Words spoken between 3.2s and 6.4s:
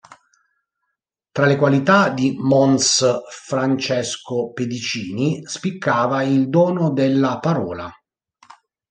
Francesco Pedicini spiccava